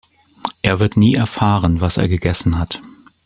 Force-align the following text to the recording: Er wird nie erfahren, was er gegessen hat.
Er 0.63 0.79
wird 0.79 0.97
nie 0.97 1.13
erfahren, 1.13 1.79
was 1.79 1.97
er 1.97 2.07
gegessen 2.07 2.57
hat. 2.57 2.81